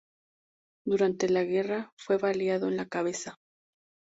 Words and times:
Durante 0.83 1.29
la 1.29 1.43
guerra 1.43 1.91
fue 1.95 2.17
baleado 2.17 2.67
en 2.67 2.75
la 2.75 2.87
cabeza. 2.87 3.35